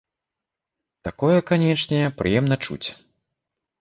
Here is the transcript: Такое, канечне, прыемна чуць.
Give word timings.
Такое, 1.09 1.35
канечне, 1.51 1.99
прыемна 2.23 2.55
чуць. 2.67 2.87